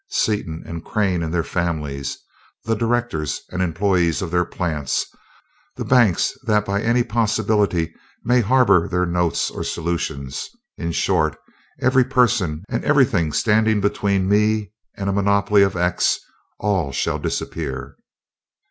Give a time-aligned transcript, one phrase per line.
[0.09, 2.17] Seaton and Crane and their families,
[2.63, 5.05] the directors and employees of their plants,
[5.75, 7.93] the banks that by any possibility
[8.23, 11.37] may harbor their notes or solutions in short,
[11.79, 16.17] every person and everything standing between me and a monopoly of 'X'
[16.57, 17.95] all shall disappear."